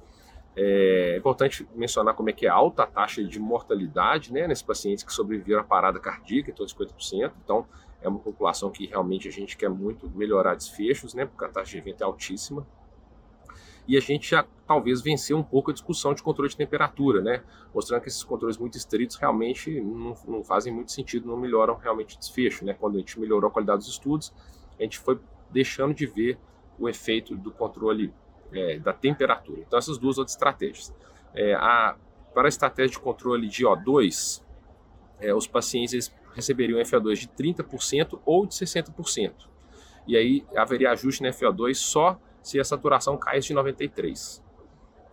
é 0.56 1.16
importante 1.18 1.66
mencionar 1.76 2.14
como 2.14 2.30
é 2.30 2.34
que 2.34 2.46
é 2.46 2.50
alta 2.50 2.84
a 2.84 2.88
taxa 2.88 3.24
de 3.24 3.40
mortalidade 3.40 4.34
né, 4.34 4.48
nesses 4.48 4.64
pacientes 4.64 5.04
que 5.04 5.14
sobreviveram 5.14 5.62
à 5.62 5.64
parada 5.64 6.00
cardíaca, 6.00 6.52
de 6.52 6.62
50%. 6.62 7.32
Então, 7.44 7.66
é 8.02 8.10
uma 8.10 8.20
população 8.20 8.70
que 8.70 8.86
realmente 8.88 9.28
a 9.28 9.32
gente 9.32 9.56
quer 9.56 9.70
muito 9.70 10.10
melhorar 10.10 10.56
desfechos, 10.56 11.14
né, 11.14 11.26
porque 11.26 11.46
a 11.46 11.50
taxa 11.50 11.72
de 11.72 11.78
evento 11.78 12.02
é 12.02 12.06
altíssima. 12.06 12.68
E 13.90 13.98
a 13.98 14.00
gente 14.00 14.30
já 14.30 14.46
talvez 14.68 15.02
venceu 15.02 15.36
um 15.36 15.42
pouco 15.42 15.72
a 15.72 15.74
discussão 15.74 16.14
de 16.14 16.22
controle 16.22 16.48
de 16.48 16.56
temperatura, 16.56 17.24
né, 17.24 17.42
mostrando 17.74 18.02
que 18.02 18.08
esses 18.08 18.24
controles 18.24 18.56
muito 18.56 18.78
estritos 18.78 19.16
realmente 19.16 19.82
não, 19.82 20.16
não 20.28 20.44
fazem 20.44 20.72
muito 20.72 20.92
sentido, 20.92 21.28
não 21.28 21.36
melhoram 21.36 21.74
realmente 21.74 22.16
o 22.16 22.20
desfecho. 22.20 22.64
Né? 22.64 22.76
Quando 22.80 22.98
a 22.98 23.00
gente 23.00 23.20
melhorou 23.20 23.50
a 23.50 23.52
qualidade 23.52 23.80
dos 23.80 23.88
estudos, 23.88 24.32
a 24.80 24.84
gente 24.84 25.00
foi 25.00 25.20
deixando 25.50 25.96
de 25.96 26.06
ver 26.06 26.38
o 26.78 26.88
efeito 26.88 27.36
do 27.36 27.50
controle 27.50 28.14
é, 28.54 28.78
da 28.78 28.94
temperatura. 28.94 29.62
Então, 29.62 29.80
essas 29.80 29.98
duas 29.98 30.20
outras 30.20 30.36
estratégias. 30.36 30.94
É, 31.34 31.56
a, 31.56 31.98
para 32.32 32.48
a 32.48 32.50
estratégia 32.50 32.92
de 32.92 33.00
controle 33.00 33.48
de 33.48 33.66
O2, 33.66 34.44
é, 35.20 35.34
os 35.34 35.48
pacientes 35.48 36.14
receberiam 36.36 36.80
FO2 36.80 37.16
de 37.16 37.28
30% 37.28 38.20
ou 38.24 38.46
de 38.46 38.54
60%. 38.54 39.34
E 40.06 40.16
aí 40.16 40.46
haveria 40.56 40.92
ajuste 40.92 41.24
na 41.24 41.30
FO2 41.30 41.74
só 41.74 42.20
se 42.42 42.60
a 42.60 42.64
saturação 42.64 43.18
caísse 43.18 43.50
de 43.50 43.56
93%. 43.56 44.42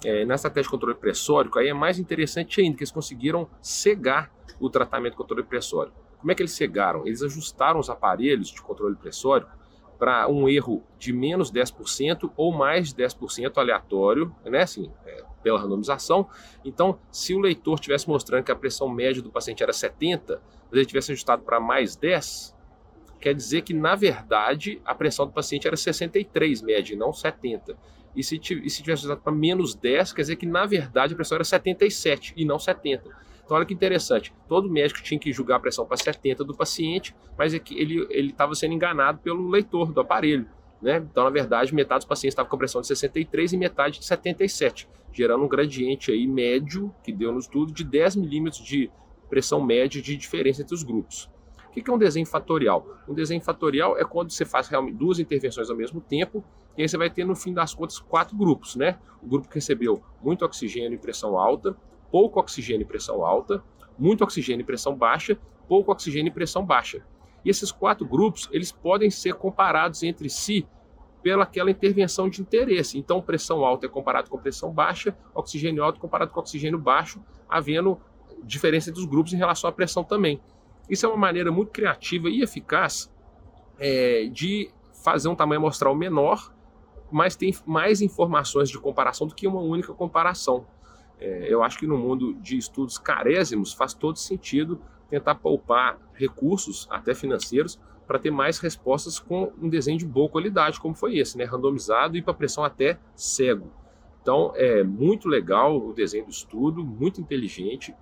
É, 0.05 0.25
na 0.25 0.35
estratégia 0.35 0.65
de 0.65 0.71
controle 0.71 0.95
pressórico, 0.95 1.59
aí 1.59 1.69
é 1.69 1.75
mais 1.75 1.99
interessante 1.99 2.61
ainda, 2.61 2.77
que 2.77 2.83
eles 2.83 2.93
conseguiram 2.93 3.49
cegar 3.63 4.31
o 4.61 4.69
tratamento 4.69 5.13
de 5.13 5.17
controle 5.17 5.43
pressórico. 5.43 5.97
Como 6.19 6.31
é 6.31 6.35
que 6.35 6.43
eles 6.43 6.53
cegaram? 6.53 7.07
Eles 7.07 7.23
ajustaram 7.23 7.81
os 7.81 7.89
aparelhos 7.89 8.49
de 8.49 8.61
controle 8.61 8.95
pressórico 8.97 9.51
para 9.99 10.29
um 10.29 10.49
erro 10.49 10.83
de 10.99 11.13
menos 11.13 11.51
10% 11.51 12.31
ou 12.37 12.53
mais 12.53 12.93
de 12.93 13.03
10% 13.03 13.57
aleatório, 13.57 14.35
né, 14.45 14.63
assim, 14.63 14.91
é, 15.05 15.25
pela 15.43 15.59
randomização. 15.59 16.29
Então, 16.65 16.99
se 17.11 17.35
o 17.35 17.39
leitor 17.39 17.81
tivesse 17.81 18.09
mostrando 18.09 18.45
que 18.45 18.53
a 18.53 18.57
pressão 18.57 18.89
média 18.89 19.23
do 19.23 19.31
paciente 19.31 19.63
era 19.63 19.73
70, 19.73 20.43
mas 20.65 20.73
ele 20.73 20.87
tivesse 20.87 21.13
ajustado 21.13 21.43
para 21.43 21.59
mais 21.61 21.97
10, 21.97 22.56
quer 23.27 23.35
dizer 23.35 23.63
que, 23.63 23.75
na 23.75 23.97
verdade, 23.97 24.81
a 24.85 24.95
pressão 24.95 25.27
do 25.27 25.33
paciente 25.33 25.67
era 25.67 25.77
63 25.77 26.63
média 26.63 26.97
não 26.97 27.13
70. 27.13 27.77
E 28.15 28.23
se, 28.23 28.37
e 28.37 28.71
se 28.71 28.85
tivesse 28.85 29.01
ajustado 29.01 29.21
para 29.21 29.33
menos 29.33 29.75
10, 29.75 30.13
quer 30.13 30.23
dizer 30.23 30.37
que, 30.37 30.47
na 30.47 30.65
verdade, 30.65 31.13
a 31.13 31.17
pressão 31.17 31.35
era 31.35 31.43
77 31.43 32.35
e 32.37 32.45
não 32.45 32.57
70. 32.57 33.11
Então, 33.45 33.57
olha 33.57 33.67
que 33.67 33.75
interessante. 33.75 34.33
Todo 34.47 34.71
médico 34.71 35.03
tinha 35.03 35.19
que 35.19 35.33
julgar 35.33 35.57
a 35.57 35.59
pressão 35.59 35.85
para 35.85 35.97
70 35.97 36.45
do 36.45 36.55
paciente, 36.55 37.17
mas 37.37 37.53
é 37.53 37.59
que 37.59 37.77
ele 37.77 38.07
estava 38.31 38.55
sendo 38.55 38.75
enganado 38.75 39.19
pelo 39.19 39.49
leitor 39.49 39.93
do 39.93 40.01
aparelho. 40.01 40.47
Né? 40.81 40.99
Então, 40.99 41.25
na 41.25 41.31
verdade, 41.31 41.75
metade 41.75 42.03
dos 42.03 42.09
pacientes 42.09 42.33
estava 42.33 42.49
com 42.49 42.57
pressão 42.57 42.81
de 42.81 42.87
63 42.87 43.55
e 43.55 43.57
metade 43.57 43.99
de 43.99 44.05
77, 44.05 44.89
gerando 45.13 45.43
um 45.43 45.49
gradiente 45.49 46.13
aí 46.13 46.29
médio, 46.29 46.95
que 47.03 47.11
deu 47.11 47.33
no 47.33 47.41
estudo, 47.41 47.73
de 47.73 47.83
10 47.83 48.15
milímetros 48.15 48.65
de 48.65 48.89
pressão 49.29 49.61
média 49.61 50.01
de 50.01 50.17
diferença 50.17 50.63
entre 50.63 50.77
os 50.77 50.85
grupos. 50.85 51.29
O 51.77 51.83
que 51.83 51.91
é 51.91 51.93
um 51.93 51.99
desenho 51.99 52.25
fatorial? 52.25 52.87
Um 53.07 53.13
desenho 53.13 53.43
fatorial 53.43 53.99
é 53.99 54.05
quando 54.05 54.31
você 54.31 54.47
faz 54.47 54.67
realmente 54.67 54.97
duas 54.97 55.19
intervenções 55.19 55.69
ao 55.69 55.77
mesmo 55.77 56.01
tempo, 56.01 56.43
e 56.75 56.81
aí 56.81 56.89
você 56.89 56.97
vai 56.97 57.11
ter, 57.11 57.25
no 57.27 57.37
fim 57.37 57.53
das 57.53 57.75
contas, 57.75 57.99
quatro 57.99 58.35
grupos. 58.35 58.77
Né? 58.77 58.99
O 59.23 59.27
grupo 59.27 59.47
que 59.47 59.57
recebeu 59.57 60.03
muito 60.23 60.43
oxigênio 60.43 60.95
e 60.95 60.99
pressão 60.99 61.39
alta, 61.39 61.77
pouco 62.11 62.41
oxigênio 62.41 62.83
e 62.83 62.87
pressão 62.87 63.25
alta, 63.27 63.63
muito 63.99 64.25
oxigênio 64.25 64.63
e 64.63 64.65
pressão 64.65 64.97
baixa, 64.97 65.39
pouco 65.69 65.93
oxigênio 65.93 66.31
e 66.31 66.33
pressão 66.33 66.65
baixa. 66.65 67.05
E 67.45 67.51
esses 67.51 67.71
quatro 67.71 68.07
grupos, 68.07 68.49
eles 68.53 68.73
podem 68.73 69.11
ser 69.11 69.35
comparados 69.35 70.03
entre 70.03 70.31
si 70.31 70.67
pelaquela 71.23 71.71
intervenção 71.71 72.29
de 72.29 72.41
interesse. 72.41 72.99
Então, 72.99 73.21
pressão 73.21 73.65
alta 73.65 73.85
é 73.85 73.89
comparado 73.89 74.31
com 74.31 74.39
pressão 74.39 74.73
baixa, 74.73 75.15
oxigênio 75.35 75.85
alto 75.85 76.01
comparado 76.01 76.31
com 76.31 76.41
oxigênio 76.41 76.79
baixo, 76.79 77.23
havendo 77.49 78.01
diferença 78.43 78.89
entre 78.91 79.01
os 79.01 79.07
grupos 79.07 79.33
em 79.33 79.37
relação 79.37 79.69
à 79.69 79.73
pressão 79.73 80.03
também. 80.03 80.41
Isso 80.89 81.07
é 81.07 81.09
uma 81.09 81.17
maneira 81.17 81.51
muito 81.51 81.71
criativa 81.71 82.29
e 82.29 82.43
eficaz 82.43 83.13
é, 83.79 84.29
de 84.31 84.71
fazer 85.05 85.29
um 85.29 85.35
tamanho 85.35 85.61
amostral 85.61 85.95
menor, 85.95 86.53
mas 87.11 87.37
tem 87.37 87.55
mais 87.65 88.01
informações 88.01 88.69
de 88.69 88.79
comparação 88.79 89.27
do 89.27 89.35
que 89.35 89.47
uma 89.47 89.61
única 89.61 89.93
comparação. 89.95 90.67
É, 91.19 91.47
eu 91.49 91.63
acho 91.63 91.79
que 91.79 91.87
no 91.87 91.97
mundo 91.97 92.35
de 92.35 92.57
estudos 92.57 92.99
carésimos 92.99 93.73
faz 93.73 93.95
todo 93.95 94.19
sentido 94.19 94.81
tentar 95.09 95.37
poupar 95.37 95.99
recursos, 96.15 96.87
até 96.91 97.15
financeiros, 97.15 97.79
para 98.07 98.19
ter 98.19 98.31
mais 98.31 98.59
respostas 98.59 99.19
com 99.19 99.53
um 99.61 99.69
desenho 99.69 99.99
de 99.99 100.07
boa 100.07 100.29
qualidade, 100.29 100.81
como 100.81 100.95
foi 100.95 101.19
esse, 101.19 101.37
né? 101.37 101.45
randomizado 101.45 102.17
e 102.17 102.23
para 102.23 102.35
pressão 102.35 102.63
até 102.65 102.99
cego. 103.15 103.71
Então, 104.23 104.53
é 104.55 104.83
muito 104.83 105.29
legal 105.29 105.77
o 105.77 105.93
desenho 105.93 106.25
do 106.25 106.31
estudo, 106.31 106.85
muito 106.85 107.21
inteligente. 107.21 107.95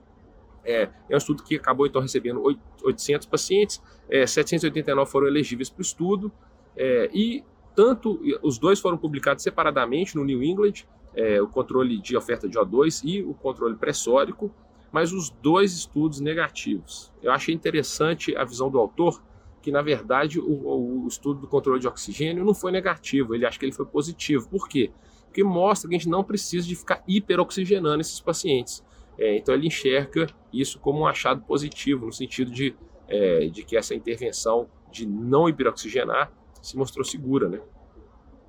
É, 0.64 0.88
é 1.08 1.14
um 1.14 1.18
estudo 1.18 1.42
que 1.42 1.56
acabou 1.56 1.86
então 1.86 2.00
recebendo 2.00 2.42
800 2.82 3.26
pacientes, 3.26 3.82
é, 4.08 4.26
789 4.26 5.10
foram 5.10 5.26
elegíveis 5.26 5.68
para 5.68 5.80
o 5.80 5.82
estudo, 5.82 6.32
é, 6.76 7.10
e 7.12 7.44
tanto 7.74 8.20
os 8.42 8.58
dois 8.58 8.80
foram 8.80 8.96
publicados 8.96 9.42
separadamente 9.42 10.16
no 10.16 10.24
New 10.24 10.42
England, 10.42 10.86
é, 11.14 11.40
o 11.40 11.48
controle 11.48 12.00
de 12.00 12.16
oferta 12.16 12.48
de 12.48 12.58
O2 12.58 13.02
e 13.04 13.22
o 13.22 13.34
controle 13.34 13.76
pressórico, 13.76 14.52
mas 14.92 15.12
os 15.12 15.30
dois 15.30 15.72
estudos 15.72 16.20
negativos. 16.20 17.12
Eu 17.22 17.32
achei 17.32 17.54
interessante 17.54 18.36
a 18.36 18.44
visão 18.44 18.70
do 18.70 18.78
autor, 18.78 19.22
que 19.60 19.72
na 19.72 19.82
verdade 19.82 20.38
o, 20.38 21.04
o 21.04 21.08
estudo 21.08 21.40
do 21.40 21.48
controle 21.48 21.80
de 21.80 21.88
oxigênio 21.88 22.44
não 22.44 22.54
foi 22.54 22.70
negativo, 22.70 23.34
ele 23.34 23.46
acha 23.46 23.58
que 23.58 23.64
ele 23.64 23.72
foi 23.72 23.86
positivo. 23.86 24.48
Por 24.48 24.68
quê? 24.68 24.92
Porque 25.26 25.42
mostra 25.42 25.88
que 25.88 25.96
a 25.96 25.98
gente 25.98 26.08
não 26.08 26.22
precisa 26.22 26.66
de 26.66 26.76
ficar 26.76 27.02
hiperoxigenando 27.08 28.00
esses 28.00 28.20
pacientes. 28.20 28.84
É, 29.18 29.36
então 29.36 29.54
ele 29.54 29.66
enxerga 29.66 30.26
isso 30.52 30.78
como 30.78 31.00
um 31.00 31.06
achado 31.06 31.42
positivo, 31.42 32.06
no 32.06 32.12
sentido 32.12 32.50
de, 32.50 32.74
é, 33.08 33.46
de 33.46 33.64
que 33.64 33.76
essa 33.76 33.94
intervenção 33.94 34.68
de 34.90 35.06
não 35.06 35.48
hiperoxigenar 35.48 36.32
se 36.60 36.76
mostrou 36.76 37.04
segura, 37.04 37.48
né? 37.48 37.60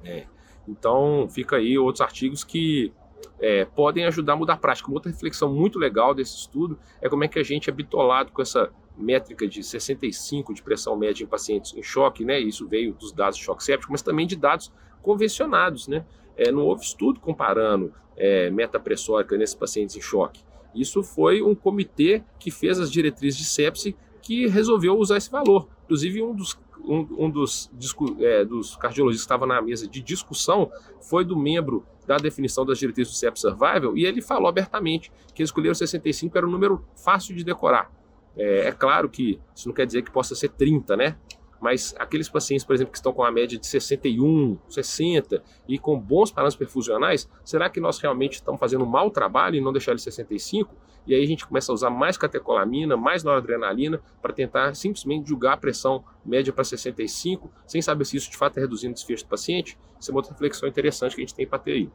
É. 0.03 0.25
Então, 0.67 1.27
fica 1.29 1.57
aí 1.57 1.77
outros 1.77 2.01
artigos 2.01 2.43
que 2.43 2.91
é, 3.39 3.65
podem 3.65 4.05
ajudar 4.05 4.33
a 4.33 4.35
mudar 4.35 4.53
a 4.53 4.57
prática. 4.57 4.87
Uma 4.87 4.95
outra 4.95 5.11
reflexão 5.11 5.53
muito 5.53 5.77
legal 5.77 6.13
desse 6.13 6.35
estudo 6.37 6.79
é 7.01 7.09
como 7.09 7.23
é 7.23 7.27
que 7.27 7.37
a 7.37 7.43
gente 7.43 7.69
é 7.69 7.73
bitolado 7.73 8.31
com 8.31 8.41
essa 8.41 8.71
métrica 8.97 9.47
de 9.47 9.61
65 9.61 10.53
de 10.53 10.63
pressão 10.63 10.95
média 10.95 11.23
em 11.23 11.27
pacientes 11.27 11.75
em 11.75 11.83
choque, 11.83 12.23
né? 12.23 12.39
Isso 12.39 12.67
veio 12.67 12.93
dos 12.93 13.11
dados 13.11 13.37
de 13.37 13.43
choque 13.43 13.63
séptico, 13.63 13.91
mas 13.91 14.01
também 14.01 14.25
de 14.25 14.35
dados 14.35 14.71
convencionados, 15.01 15.87
né? 15.87 16.05
é, 16.37 16.51
não 16.51 16.63
houve 16.63 16.83
estudo 16.83 17.19
comparando 17.19 17.93
é, 18.15 18.49
metapressórica 18.49 19.37
nesses 19.37 19.55
pacientes 19.55 19.95
em 19.95 20.01
choque. 20.01 20.43
Isso 20.75 21.01
foi 21.01 21.41
um 21.41 21.55
comitê 21.55 22.23
que 22.39 22.51
fez 22.51 22.79
as 22.79 22.91
diretrizes 22.91 23.39
de 23.39 23.45
sepse 23.45 23.95
que 24.21 24.47
resolveu 24.47 24.97
usar 24.97 25.17
esse 25.17 25.29
valor. 25.29 25.67
Inclusive, 25.85 26.21
um 26.21 26.35
dos, 26.35 26.57
um, 26.83 27.25
um 27.25 27.29
dos, 27.29 27.71
é, 28.19 28.43
dos 28.43 28.75
cardiologistas 28.75 29.25
que 29.25 29.33
estava 29.33 29.45
na 29.45 29.61
mesa 29.61 29.87
de 29.87 30.01
discussão 30.01 30.69
foi 31.01 31.23
do 31.23 31.37
membro 31.37 31.85
da 32.05 32.17
definição 32.17 32.65
das 32.65 32.77
diretrizes 32.77 33.13
do 33.13 33.17
sepse 33.17 33.41
survival 33.41 33.97
e 33.97 34.05
ele 34.05 34.21
falou 34.21 34.47
abertamente 34.47 35.11
que 35.33 35.41
escolheram 35.41 35.73
65 35.73 36.37
era 36.37 36.47
um 36.47 36.51
número 36.51 36.85
fácil 36.95 37.35
de 37.35 37.43
decorar. 37.43 37.91
É, 38.37 38.67
é, 38.67 38.71
claro 38.71 39.09
que 39.09 39.39
isso 39.55 39.67
não 39.67 39.75
quer 39.75 39.85
dizer 39.85 40.01
que 40.01 40.11
possa 40.11 40.35
ser 40.35 40.49
30, 40.49 40.97
né? 40.97 41.17
Mas 41.59 41.95
aqueles 41.97 42.29
pacientes, 42.29 42.65
por 42.65 42.73
exemplo, 42.73 42.91
que 42.91 42.97
estão 42.97 43.13
com 43.13 43.23
a 43.23 43.31
média 43.31 43.57
de 43.57 43.65
61, 43.65 44.57
60 44.69 45.41
e 45.67 45.79
com 45.79 45.99
bons 45.99 46.31
parâmetros 46.31 46.57
perfusionais, 46.57 47.29
será 47.43 47.69
que 47.69 47.79
nós 47.79 47.97
realmente 47.97 48.33
estamos 48.33 48.59
fazendo 48.59 48.83
um 48.83 48.87
mau 48.87 49.09
trabalho 49.09 49.55
em 49.55 49.61
não 49.61 49.71
deixar 49.71 49.91
ele 49.91 49.99
65? 49.99 50.75
E 51.07 51.13
aí 51.13 51.23
a 51.23 51.27
gente 51.27 51.45
começa 51.45 51.71
a 51.71 51.75
usar 51.75 51.89
mais 51.89 52.17
catecolamina, 52.17 52.97
mais 52.97 53.23
noradrenalina 53.23 54.01
para 54.21 54.33
tentar 54.33 54.75
simplesmente 54.75 55.27
julgar 55.27 55.53
a 55.53 55.57
pressão 55.57 56.03
média 56.25 56.51
para 56.51 56.63
65, 56.63 57.51
sem 57.67 57.81
saber 57.81 58.05
se 58.05 58.17
isso 58.17 58.29
de 58.29 58.37
fato 58.37 58.57
é 58.57 58.61
reduzindo 58.61 58.91
o 58.91 58.95
desfecho 58.95 59.23
do 59.23 59.29
paciente. 59.29 59.77
Isso 59.99 60.09
é 60.09 60.13
uma 60.13 60.19
outra 60.19 60.33
reflexão 60.33 60.67
interessante 60.67 61.15
que 61.15 61.21
a 61.21 61.23
gente 61.23 61.35
tem 61.35 61.45
para 61.45 61.59
ter 61.59 61.73
aí. 61.73 61.89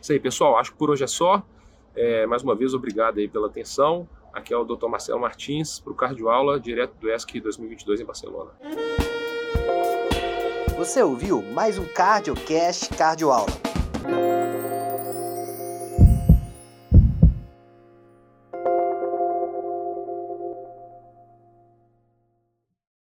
Isso 0.00 0.12
aí, 0.12 0.18
pessoal. 0.18 0.56
Acho 0.56 0.72
que 0.72 0.78
por 0.78 0.90
hoje 0.90 1.04
é 1.04 1.06
só. 1.06 1.44
É, 1.94 2.26
mais 2.26 2.42
uma 2.42 2.54
vez, 2.54 2.74
obrigado 2.74 3.18
aí 3.18 3.28
pela 3.28 3.46
atenção. 3.46 4.08
Aqui 4.32 4.54
é 4.54 4.56
o 4.56 4.64
Dr. 4.64 4.86
Marcelo 4.86 5.20
Martins 5.20 5.80
para 5.80 5.92
o 5.92 5.96
Cardioaula, 5.96 6.60
direto 6.60 6.94
do 7.00 7.10
ESC 7.10 7.40
2022 7.40 8.00
em 8.00 8.04
Barcelona. 8.04 8.50
Você 10.76 11.02
ouviu 11.02 11.42
mais 11.42 11.78
um 11.78 11.84
CardioCast 11.84 12.90
Cardioaula. 12.96 13.50